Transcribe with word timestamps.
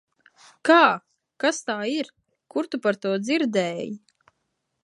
Kā? 0.69 0.77
Kas 1.43 1.59
tā 1.69 1.75
ir? 1.91 2.11
Kur 2.55 2.71
tu 2.73 2.83
par 2.87 3.01
to 3.07 3.15
dzirdēji? 3.29 3.91